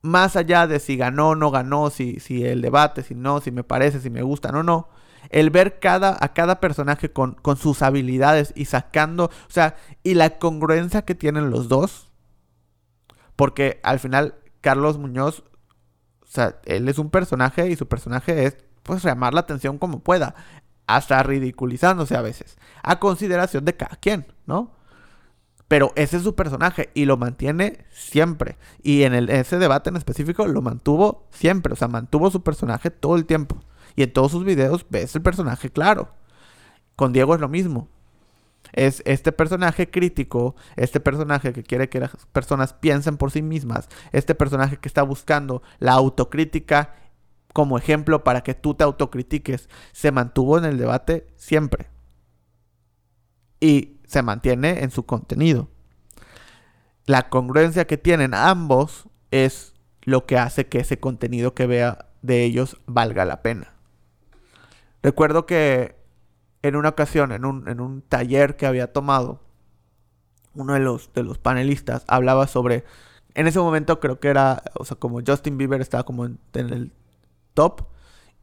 más 0.06 0.36
allá 0.36 0.66
de 0.66 0.80
si 0.80 0.96
ganó 0.96 1.30
o 1.30 1.34
no 1.34 1.50
ganó, 1.50 1.90
si, 1.90 2.20
si 2.20 2.44
el 2.44 2.62
debate, 2.62 3.02
si 3.02 3.14
no, 3.14 3.40
si 3.40 3.50
me 3.50 3.64
parece, 3.64 4.00
si 4.00 4.10
me 4.10 4.22
gusta 4.22 4.50
o 4.50 4.62
no, 4.62 4.88
el 5.30 5.50
ver 5.50 5.78
cada, 5.80 6.16
a 6.20 6.32
cada 6.32 6.60
personaje 6.60 7.12
con, 7.12 7.34
con 7.34 7.56
sus 7.56 7.82
habilidades 7.82 8.52
y 8.56 8.66
sacando, 8.66 9.24
o 9.26 9.50
sea, 9.50 9.76
y 10.02 10.14
la 10.14 10.38
congruencia 10.38 11.02
que 11.02 11.14
tienen 11.14 11.50
los 11.50 11.68
dos, 11.68 12.12
porque 13.34 13.80
al 13.82 13.98
final 13.98 14.36
Carlos 14.60 14.98
Muñoz, 14.98 15.44
o 16.22 16.26
sea, 16.26 16.58
él 16.64 16.88
es 16.88 16.98
un 16.98 17.10
personaje 17.10 17.68
y 17.68 17.76
su 17.76 17.86
personaje 17.86 18.46
es, 18.46 18.56
pues, 18.82 19.02
llamar 19.02 19.34
la 19.34 19.40
atención 19.40 19.78
como 19.78 20.00
pueda, 20.00 20.34
hasta 20.86 21.22
ridiculizándose 21.22 22.16
a 22.16 22.22
veces, 22.22 22.56
a 22.82 22.98
consideración 22.98 23.64
de 23.64 23.76
cada 23.76 23.96
quien, 23.96 24.26
¿no? 24.46 24.75
Pero 25.68 25.92
ese 25.96 26.18
es 26.18 26.22
su 26.22 26.34
personaje 26.34 26.90
y 26.94 27.06
lo 27.06 27.16
mantiene 27.16 27.84
siempre. 27.90 28.56
Y 28.82 29.02
en 29.02 29.14
el, 29.14 29.28
ese 29.30 29.58
debate 29.58 29.90
en 29.90 29.96
específico 29.96 30.46
lo 30.46 30.62
mantuvo 30.62 31.26
siempre. 31.30 31.72
O 31.72 31.76
sea, 31.76 31.88
mantuvo 31.88 32.30
su 32.30 32.42
personaje 32.42 32.90
todo 32.90 33.16
el 33.16 33.26
tiempo. 33.26 33.58
Y 33.96 34.02
en 34.02 34.12
todos 34.12 34.30
sus 34.30 34.44
videos 34.44 34.86
ves 34.90 35.14
el 35.16 35.22
personaje 35.22 35.70
claro. 35.70 36.10
Con 36.94 37.12
Diego 37.12 37.34
es 37.34 37.40
lo 37.40 37.48
mismo. 37.48 37.88
Es 38.72 39.02
este 39.06 39.32
personaje 39.32 39.90
crítico, 39.90 40.54
este 40.76 41.00
personaje 41.00 41.52
que 41.52 41.62
quiere 41.62 41.88
que 41.88 42.00
las 42.00 42.14
personas 42.32 42.72
piensen 42.72 43.16
por 43.16 43.30
sí 43.30 43.40
mismas, 43.40 43.88
este 44.12 44.34
personaje 44.34 44.76
que 44.76 44.88
está 44.88 45.02
buscando 45.02 45.62
la 45.78 45.92
autocrítica 45.92 46.94
como 47.52 47.78
ejemplo 47.78 48.22
para 48.22 48.42
que 48.42 48.54
tú 48.54 48.74
te 48.74 48.84
autocritiques, 48.84 49.70
se 49.92 50.12
mantuvo 50.12 50.58
en 50.58 50.66
el 50.66 50.76
debate 50.76 51.26
siempre. 51.36 51.88
Y 53.60 53.95
se 54.06 54.22
mantiene 54.22 54.82
en 54.82 54.90
su 54.90 55.04
contenido. 55.04 55.68
La 57.04 57.28
congruencia 57.28 57.86
que 57.86 57.98
tienen 57.98 58.34
ambos 58.34 59.08
es 59.30 59.74
lo 60.02 60.26
que 60.26 60.38
hace 60.38 60.66
que 60.66 60.78
ese 60.78 60.98
contenido 60.98 61.54
que 61.54 61.66
vea 61.66 62.06
de 62.22 62.44
ellos 62.44 62.80
valga 62.86 63.24
la 63.24 63.42
pena. 63.42 63.74
Recuerdo 65.02 65.46
que 65.46 65.96
en 66.62 66.76
una 66.76 66.90
ocasión, 66.90 67.32
en 67.32 67.44
un, 67.44 67.68
en 67.68 67.80
un 67.80 68.02
taller 68.02 68.56
que 68.56 68.66
había 68.66 68.92
tomado, 68.92 69.40
uno 70.54 70.72
de 70.72 70.80
los, 70.80 71.12
de 71.12 71.22
los 71.22 71.38
panelistas 71.38 72.04
hablaba 72.08 72.46
sobre, 72.46 72.84
en 73.34 73.46
ese 73.46 73.60
momento 73.60 74.00
creo 74.00 74.18
que 74.18 74.28
era, 74.28 74.62
o 74.74 74.84
sea, 74.84 74.96
como 74.96 75.20
Justin 75.24 75.58
Bieber 75.58 75.80
estaba 75.80 76.04
como 76.04 76.24
en, 76.24 76.38
el 76.54 76.92
top 77.54 77.82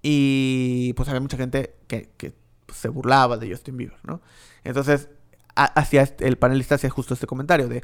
y 0.02 0.94
pues 0.94 1.10
había 1.10 1.22
mucha 1.22 1.38
gente 1.38 1.76
que, 1.88 2.12
que 2.18 2.34
se 2.74 2.90
burlaba 2.90 3.38
de 3.38 3.50
Justin 3.50 3.78
Bieber, 3.78 4.00
¿no? 4.04 4.22
Entonces 4.64 5.10
hacia 5.56 6.10
el 6.20 6.38
panelista 6.38 6.76
hacía 6.76 6.90
justo 6.90 7.14
este 7.14 7.28
comentario 7.28 7.68
de 7.68 7.84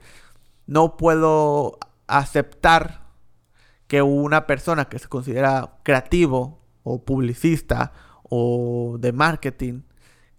no 0.66 0.98
puedo 0.98 1.78
aceptar 2.08 3.10
que 3.88 4.02
una 4.02 4.46
persona 4.46 4.86
que 4.86 5.00
se 5.00 5.08
considera 5.08 5.78
creativo 5.84 6.62
o 6.84 7.04
publicista 7.04 7.92
o 8.24 8.98
de 9.00 9.12
marketing 9.12 9.82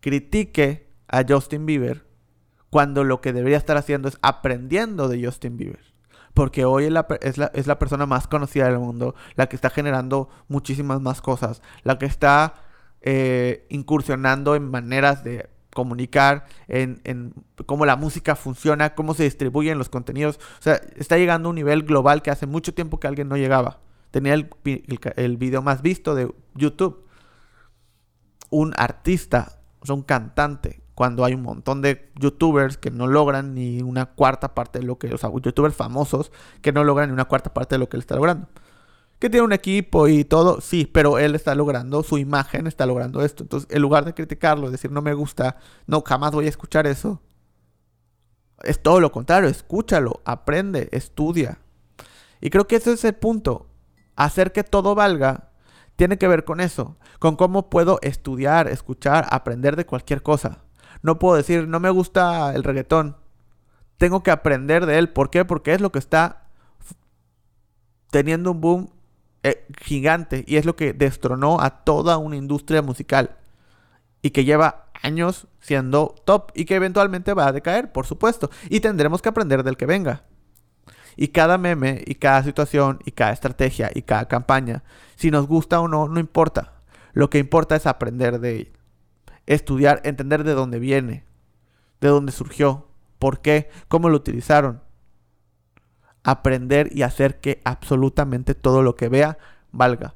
critique 0.01 0.89
a 1.09 1.25
Justin 1.29 1.67
Bieber 1.67 2.07
cuando 2.71 3.03
lo 3.03 3.21
que 3.21 3.33
debería 3.33 3.59
estar 3.59 3.77
haciendo 3.77 4.09
es 4.09 4.19
aprendiendo 4.23 5.09
de 5.09 5.25
Justin 5.25 5.57
Bieber. 5.57 5.91
Porque 6.33 6.65
hoy 6.65 6.85
es 6.85 6.93
la, 6.93 7.07
es 7.21 7.67
la, 7.67 7.79
persona 7.81 8.07
más 8.07 8.29
conocida 8.29 8.67
del 8.67 8.79
mundo, 8.79 9.17
la 9.35 9.49
que 9.49 9.57
está 9.57 9.69
generando 9.69 10.29
muchísimas 10.47 11.01
más 11.01 11.21
cosas, 11.21 11.61
la 11.83 11.99
que 11.99 12.07
está 12.07 12.55
eh, 13.01 13.67
incursionando 13.69 14.55
en 14.55 14.71
maneras 14.71 15.25
de 15.25 15.51
comunicar, 15.75 16.47
en, 16.69 17.35
cómo 17.67 17.87
la 17.87 17.97
música 17.97 18.37
funciona, 18.37 18.95
cómo 18.95 19.15
se 19.15 19.25
distribuyen 19.25 19.79
los 19.79 19.89
contenidos. 19.89 20.39
O 20.59 20.63
sea, 20.63 20.81
está 20.97 21.17
llegando 21.17 21.49
a 21.49 21.51
un 21.51 21.57
nivel 21.57 21.83
global 21.83 22.23
que 22.23 22.31
hace 22.31 22.47
mucho 22.47 22.75
tiempo 22.75 23.01
que 23.01 23.07
alguien 23.07 23.29
no 23.29 23.37
llegaba. 23.37 23.81
tenía 24.11 24.35
el, 24.35 24.51
el, 25.17 25.37
video 25.37 25.63
más 25.63 25.83
visto 25.83 26.15
de 26.15 26.33
YouTube. 26.55 27.07
Un 28.51 28.75
artista, 28.77 29.61
o 29.81 29.87
sea, 29.87 29.95
un 29.95 30.03
cantante, 30.03 30.83
cuando 30.95 31.25
hay 31.25 31.35
un 31.35 31.43
montón 31.43 31.81
de 31.81 32.11
youtubers 32.17 32.77
que 32.77 32.91
no 32.91 33.07
logran 33.07 33.55
ni 33.55 33.81
una 33.81 34.07
cuarta 34.07 34.55
parte 34.55 34.81
de 34.81 34.85
lo 34.85 34.99
que, 34.99 35.15
o 35.15 35.19
sea, 35.19 35.31
youtubers 35.31 35.75
famosos 35.75 36.31
que 36.61 36.73
no 36.73 36.85
logran 36.85 37.09
ni 37.09 37.15
una 37.15 37.25
cuarta 37.25 37.55
parte 37.55 37.77
de 37.77 37.79
lo 37.79 37.89
que 37.89 37.97
él 37.97 38.03
está 38.03 38.17
logrando. 38.17 38.49
Que 39.21 39.31
tiene 39.31 39.45
un 39.45 39.53
equipo 39.53 40.09
y 40.09 40.25
todo, 40.25 40.63
sí, 40.63 40.87
pero 40.87 41.19
él 41.19 41.35
está 41.35 41.55
logrando, 41.55 42.03
su 42.03 42.17
imagen 42.17 42.67
está 42.67 42.87
logrando 42.87 43.23
esto. 43.23 43.45
Entonces, 43.45 43.69
en 43.71 43.83
lugar 43.83 44.07
de 44.07 44.15
criticarlo, 44.15 44.71
decir 44.71 44.91
no 44.91 45.03
me 45.03 45.15
gusta, 45.15 45.59
no, 45.87 46.03
jamás 46.05 46.33
voy 46.33 46.47
a 46.47 46.49
escuchar 46.49 46.87
eso. 46.87 47.21
Es 48.63 48.83
todo 48.83 48.99
lo 48.99 49.13
contrario, 49.13 49.49
escúchalo, 49.49 50.23
aprende, 50.25 50.89
estudia. 50.93 51.59
Y 52.41 52.49
creo 52.49 52.67
que 52.67 52.77
ese 52.77 52.93
es 52.93 53.05
el 53.05 53.15
punto. 53.15 53.67
Hacer 54.17 54.53
que 54.53 54.65
todo 54.65 54.95
valga 54.95 55.51
tiene 55.97 56.17
que 56.17 56.29
ver 56.29 56.45
con 56.45 56.61
eso, 56.61 56.97
con 57.19 57.37
cómo 57.37 57.69
puedo 57.69 57.99
estudiar, 58.01 58.69
escuchar, 58.69 59.27
aprender 59.31 59.77
de 59.77 59.85
cualquier 59.85 60.23
cosa. 60.23 60.65
No 61.03 61.19
puedo 61.19 61.37
decir, 61.37 61.69
no 61.69 61.79
me 61.79 61.91
gusta 61.91 62.55
el 62.55 62.65
reggaetón. 62.65 63.19
Tengo 63.99 64.23
que 64.23 64.31
aprender 64.31 64.87
de 64.87 64.97
él. 64.97 65.11
¿Por 65.11 65.29
qué? 65.29 65.45
Porque 65.45 65.75
es 65.75 65.83
lo 65.83 65.93
que 65.93 65.99
está 65.99 66.49
teniendo 68.11 68.53
un 68.53 68.63
boom 68.63 68.91
eh, 69.43 69.67
gigante 69.81 70.45
y 70.47 70.57
es 70.57 70.65
lo 70.67 70.77
que 70.77 70.93
destronó 70.93 71.61
a 71.61 71.85
toda 71.85 72.19
una 72.19 72.37
industria 72.37 72.83
musical 72.83 73.37
y 74.23 74.31
que 74.31 74.45
lleva 74.45 74.91
años 75.03 75.47
siendo 75.61 76.15
top 76.25 76.53
y 76.55 76.65
que 76.65 76.75
eventualmente 76.75 77.35
va 77.35 77.47
a 77.47 77.53
decaer, 77.53 77.93
por 77.93 78.07
supuesto, 78.07 78.51
y 78.69 78.81
tendremos 78.81 79.23
que 79.23 79.29
aprender 79.29 79.63
del 79.63 79.77
que 79.77 79.87
venga. 79.87 80.25
Y 81.17 81.29
cada 81.29 81.59
meme 81.59 82.03
y 82.07 82.15
cada 82.17 82.43
situación 82.43 83.01
y 83.05 83.13
cada 83.13 83.33
estrategia 83.33 83.91
y 83.95 84.03
cada 84.03 84.29
campaña, 84.29 84.83
si 85.17 85.31
nos 85.31 85.47
gusta 85.47 85.81
o 85.81 85.89
no, 85.89 86.09
no 86.09 86.21
importa. 86.21 86.75
Lo 87.13 87.31
que 87.31 87.39
importa 87.39 87.77
es 87.77 87.87
aprender 87.87 88.41
de 88.41 88.73
estudiar, 89.47 90.01
entender 90.05 90.45
de 90.45 90.55
dónde 90.55 90.79
viene, 90.79 91.25
de 92.01 92.09
dónde 92.09 92.33
surgió, 92.33 92.89
por 93.19 93.41
qué, 93.41 93.71
cómo 93.89 94.09
lo 94.09 94.17
utilizaron. 94.17 94.83
Aprender 96.23 96.91
y 96.93 97.03
hacer 97.03 97.41
que 97.41 97.61
absolutamente 97.65 98.55
todo 98.55 98.83
lo 98.83 98.95
que 98.97 99.09
vea 99.09 99.39
valga. 99.73 100.15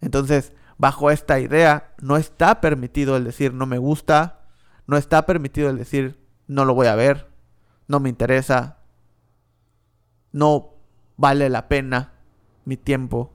Entonces, 0.00 0.52
bajo 0.78 1.10
esta 1.10 1.40
idea, 1.40 1.94
no 2.00 2.16
está 2.16 2.60
permitido 2.60 3.16
el 3.16 3.24
decir 3.24 3.52
no 3.52 3.66
me 3.66 3.78
gusta, 3.78 4.46
no 4.86 4.96
está 4.96 5.26
permitido 5.26 5.68
el 5.68 5.76
decir 5.76 6.18
no 6.46 6.64
lo 6.64 6.74
voy 6.74 6.86
a 6.86 6.94
ver, 6.94 7.28
no 7.88 8.00
me 8.00 8.08
interesa, 8.08 8.78
no 10.32 10.74
vale 11.16 11.50
la 11.50 11.68
pena 11.68 12.12
mi 12.64 12.76
tiempo. 12.76 13.32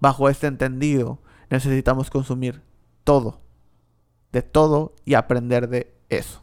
Bajo 0.00 0.28
este 0.28 0.46
entendido, 0.46 1.18
necesitamos 1.50 2.10
consumir 2.10 2.62
todo, 3.04 3.40
de 4.32 4.42
todo 4.42 4.94
y 5.04 5.14
aprender 5.14 5.68
de 5.68 5.94
eso. 6.08 6.42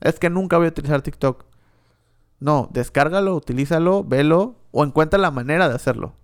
Es 0.00 0.18
que 0.18 0.30
nunca 0.30 0.58
voy 0.58 0.66
a 0.66 0.70
utilizar 0.70 1.02
TikTok. 1.02 1.44
No, 2.42 2.68
descárgalo, 2.72 3.36
utilízalo, 3.36 4.02
velo 4.02 4.56
o 4.72 4.82
encuentra 4.82 5.16
la 5.16 5.30
manera 5.30 5.68
de 5.68 5.76
hacerlo. 5.76 6.16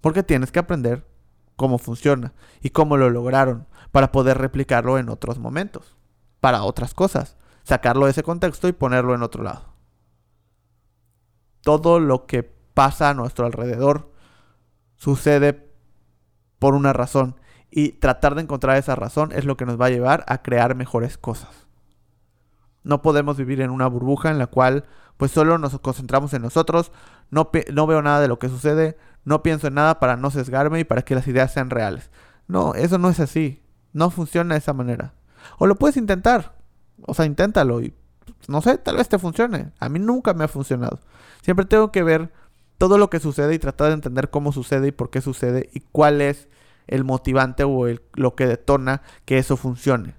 Porque 0.00 0.22
tienes 0.22 0.50
que 0.50 0.58
aprender 0.58 1.06
cómo 1.54 1.76
funciona 1.76 2.32
y 2.62 2.70
cómo 2.70 2.96
lo 2.96 3.10
lograron 3.10 3.66
para 3.92 4.10
poder 4.10 4.38
replicarlo 4.38 4.96
en 4.96 5.10
otros 5.10 5.38
momentos, 5.38 5.98
para 6.40 6.62
otras 6.62 6.94
cosas, 6.94 7.36
sacarlo 7.62 8.06
de 8.06 8.12
ese 8.12 8.22
contexto 8.22 8.68
y 8.68 8.72
ponerlo 8.72 9.14
en 9.14 9.22
otro 9.22 9.42
lado. 9.42 9.74
Todo 11.60 12.00
lo 12.00 12.24
que 12.24 12.42
pasa 12.42 13.10
a 13.10 13.14
nuestro 13.14 13.44
alrededor 13.44 14.10
sucede 14.96 15.70
por 16.58 16.74
una 16.74 16.94
razón 16.94 17.38
y 17.70 17.92
tratar 17.92 18.34
de 18.34 18.40
encontrar 18.40 18.78
esa 18.78 18.94
razón 18.94 19.32
es 19.32 19.44
lo 19.44 19.58
que 19.58 19.66
nos 19.66 19.78
va 19.78 19.86
a 19.86 19.90
llevar 19.90 20.24
a 20.26 20.40
crear 20.40 20.74
mejores 20.74 21.18
cosas. 21.18 21.66
No 22.82 23.02
podemos 23.02 23.36
vivir 23.36 23.60
en 23.60 23.68
una 23.68 23.88
burbuja 23.88 24.30
en 24.30 24.38
la 24.38 24.46
cual 24.46 24.86
pues 25.18 25.32
solo 25.32 25.58
nos 25.58 25.78
concentramos 25.80 26.32
en 26.32 26.42
nosotros, 26.42 26.92
no, 27.30 27.50
no 27.72 27.86
veo 27.86 28.00
nada 28.00 28.20
de 28.20 28.28
lo 28.28 28.38
que 28.38 28.48
sucede, 28.48 28.96
no 29.24 29.42
pienso 29.42 29.66
en 29.66 29.74
nada 29.74 29.98
para 29.98 30.16
no 30.16 30.30
sesgarme 30.30 30.80
y 30.80 30.84
para 30.84 31.02
que 31.02 31.16
las 31.16 31.26
ideas 31.26 31.52
sean 31.52 31.70
reales. 31.70 32.10
No, 32.46 32.74
eso 32.74 32.98
no 32.98 33.10
es 33.10 33.20
así. 33.20 33.62
No 33.92 34.10
funciona 34.10 34.54
de 34.54 34.60
esa 34.60 34.72
manera. 34.72 35.14
O 35.58 35.66
lo 35.66 35.74
puedes 35.74 35.96
intentar. 35.96 36.56
O 37.04 37.14
sea, 37.14 37.26
inténtalo 37.26 37.82
y 37.82 37.94
no 38.46 38.62
sé, 38.62 38.78
tal 38.78 38.96
vez 38.96 39.08
te 39.08 39.18
funcione. 39.18 39.72
A 39.80 39.88
mí 39.88 39.98
nunca 39.98 40.34
me 40.34 40.44
ha 40.44 40.48
funcionado. 40.48 41.00
Siempre 41.42 41.66
tengo 41.66 41.90
que 41.90 42.04
ver 42.04 42.32
todo 42.78 42.96
lo 42.96 43.10
que 43.10 43.18
sucede 43.18 43.54
y 43.54 43.58
tratar 43.58 43.88
de 43.88 43.94
entender 43.94 44.30
cómo 44.30 44.52
sucede 44.52 44.88
y 44.88 44.92
por 44.92 45.10
qué 45.10 45.20
sucede 45.20 45.68
y 45.72 45.80
cuál 45.80 46.20
es 46.20 46.48
el 46.86 47.02
motivante 47.02 47.64
o 47.64 47.86
lo 48.14 48.34
que 48.36 48.46
detona 48.46 49.02
que 49.24 49.38
eso 49.38 49.56
funcione. 49.56 50.14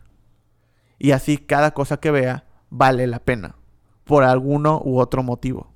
Y 0.98 1.12
así 1.12 1.38
cada 1.38 1.74
cosa 1.74 1.98
que 1.98 2.12
vea 2.12 2.46
vale 2.70 3.08
la 3.08 3.20
pena 3.20 3.56
por 4.10 4.24
alguno 4.24 4.82
u 4.84 5.00
otro 5.00 5.22
motivo 5.22 5.70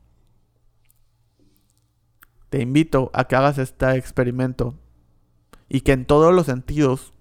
te 2.53 2.61
invito 2.61 3.09
a 3.15 3.23
que 3.23 3.35
hagas 3.35 3.57
este 3.57 3.95
experimento 3.95 4.75
y 5.67 5.81
que 5.81 5.91
en 5.91 6.05
todos 6.05 6.31
los 6.31 6.45
sentidos, 6.45 7.11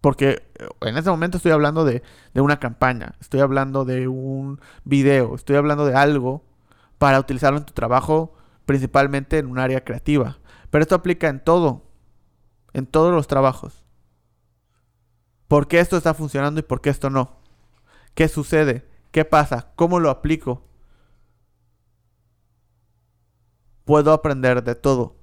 porque 0.00 0.44
eh, 0.54 0.68
en 0.82 0.96
este 0.96 1.10
momento 1.10 1.38
estoy 1.38 1.50
hablando 1.50 1.84
de, 1.84 2.04
una 2.34 2.60
campaña, 2.60 3.16
estoy 3.20 3.40
hablando 3.40 3.84
de 3.84 4.06
un 4.06 4.60
video, 4.84 5.34
estoy 5.34 5.56
hablando 5.56 5.84
de 5.84 5.96
algo 5.96 6.44
para 6.98 7.18
utilizarlo 7.18 7.58
en 7.58 7.64
tu 7.64 7.72
trabajo, 7.72 8.34
principalmente 8.64 9.38
en 9.38 9.46
un 9.48 9.58
área 9.58 9.82
creativa. 9.82 10.38
Pero 10.70 10.82
esto 10.82 10.94
aplica 10.94 11.26
en 11.26 11.42
todo, 11.42 11.82
en 12.72 12.86
todos 12.86 13.12
los 13.12 13.26
trabajos. 13.26 13.82
¿Por 15.48 15.66
qué 15.66 15.80
esto 15.80 15.96
está 15.96 16.14
funcionando 16.14 16.60
y 16.60 16.62
por 16.62 16.80
qué 16.80 16.90
esto 16.90 17.10
no? 17.10 17.40
¿Qué 18.14 18.28
sucede? 18.28 18.86
¿Qué 19.12 19.26
pasa? 19.26 19.72
¿Cómo 19.76 20.00
lo 20.00 20.10
aplico? 20.10 20.66
Puedo 23.84 24.12
aprender 24.12 24.64
de 24.64 24.74
todo. 24.74 25.16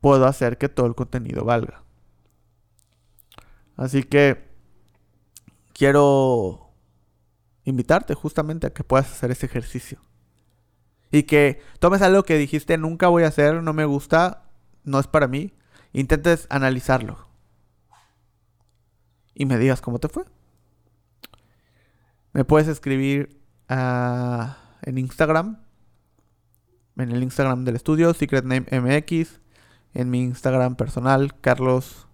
Puedo 0.00 0.26
hacer 0.26 0.58
que 0.58 0.68
todo 0.68 0.86
el 0.86 0.96
contenido 0.96 1.44
valga. 1.44 1.84
Así 3.76 4.02
que 4.02 4.48
quiero 5.72 6.72
invitarte 7.64 8.14
justamente 8.14 8.66
a 8.66 8.72
que 8.72 8.82
puedas 8.82 9.10
hacer 9.10 9.30
ese 9.30 9.46
ejercicio. 9.46 10.00
Y 11.12 11.24
que 11.24 11.60
tomes 11.78 12.02
algo 12.02 12.24
que 12.24 12.38
dijiste 12.38 12.76
nunca 12.76 13.06
voy 13.06 13.22
a 13.22 13.28
hacer, 13.28 13.62
no 13.62 13.72
me 13.72 13.84
gusta, 13.84 14.50
no 14.82 14.98
es 14.98 15.06
para 15.06 15.28
mí. 15.28 15.54
Intentes 15.92 16.48
analizarlo. 16.50 17.28
Y 19.32 19.44
me 19.44 19.58
digas 19.58 19.80
cómo 19.80 20.00
te 20.00 20.08
fue. 20.08 20.24
Me 22.36 22.44
puedes 22.44 22.68
escribir 22.68 23.40
ah, 23.70 24.58
en 24.82 24.98
Instagram 24.98 25.56
en 26.98 27.10
el 27.10 27.22
Instagram 27.22 27.64
del 27.64 27.76
estudio, 27.76 28.12
Secret 28.12 28.44
Name 28.44 28.66
MX, 28.70 29.40
en 29.94 30.10
mi 30.10 30.20
Instagram 30.20 30.76
personal, 30.76 31.40
Carlos. 31.40 32.08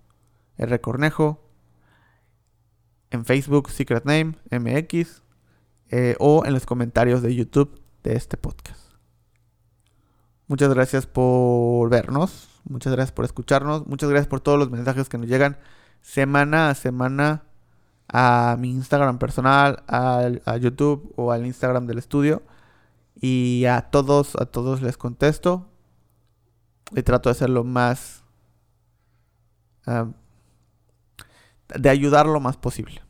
Cornejo, 0.81 1.51
en 3.11 3.25
Facebook, 3.25 3.69
Secret 3.71 4.05
Name 4.05 4.37
eh, 5.89 6.15
o 6.21 6.47
en 6.47 6.53
los 6.55 6.67
comentarios 6.67 7.21
de 7.21 7.35
YouTube 7.35 7.83
de 8.05 8.15
este 8.15 8.37
podcast. 8.37 8.93
Muchas 10.47 10.73
gracias 10.73 11.09
por 11.09 11.91
vernos, 11.91 12.61
muchas 12.63 12.93
gracias 12.93 13.11
por 13.11 13.25
escucharnos, 13.25 13.89
muchas 13.89 14.09
gracias 14.09 14.29
por 14.29 14.39
todos 14.39 14.61
los 14.61 14.71
mensajes 14.71 15.09
que 15.09 15.19
nos 15.19 15.27
llegan 15.27 15.59
semana 16.01 16.71
a 16.71 16.77
semana 16.77 17.43
a 18.13 18.57
mi 18.59 18.71
Instagram 18.71 19.19
personal, 19.19 19.83
a 19.89 20.57
YouTube 20.59 21.13
o 21.17 21.33
al 21.33 21.47
Instagram 21.47 21.87
del 21.87 21.99
estudio. 21.99 22.43
Y 23.21 23.65
a 23.67 23.83
todos, 23.83 24.37
a 24.37 24.47
todos 24.47 24.83
les 24.83 24.97
contesto. 24.97 25.69
Y 26.95 27.03
trato 27.03 27.29
de 27.29 27.33
hacerlo 27.33 27.65
más... 27.65 28.25
de 31.75 31.89
ayudar 31.89 32.27
lo 32.27 32.41
más 32.41 32.57
posible. 32.57 33.03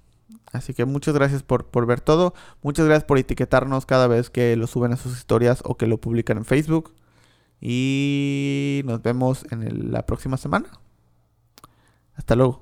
Así 0.52 0.74
que 0.74 0.84
muchas 0.84 1.14
gracias 1.14 1.42
por, 1.42 1.86
ver 1.86 2.00
todo. 2.00 2.34
Muchas 2.62 2.86
gracias 2.86 3.04
por 3.04 3.18
etiquetarnos 3.18 3.86
cada 3.86 4.06
vez 4.06 4.30
que 4.30 4.54
lo 4.56 4.66
suben 4.66 4.92
a 4.92 4.96
sus 4.96 5.16
historias 5.16 5.62
o 5.64 5.76
que 5.76 5.86
lo 5.86 5.98
publican 5.98 6.36
en 6.36 6.44
Facebook. 6.44 6.94
Y 7.60 8.82
nos 8.84 9.02
vemos 9.02 9.46
en 9.50 9.92
la 9.92 10.04
próxima 10.04 10.36
semana. 10.36 10.68
Hasta 12.14 12.36
luego. 12.36 12.61